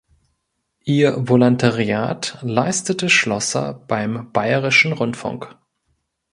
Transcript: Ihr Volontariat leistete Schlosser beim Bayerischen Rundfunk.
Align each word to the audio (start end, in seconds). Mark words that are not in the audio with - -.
Ihr 0.83 1.29
Volontariat 1.29 2.39
leistete 2.41 3.07
Schlosser 3.07 3.75
beim 3.87 4.31
Bayerischen 4.31 4.93
Rundfunk. 4.93 5.55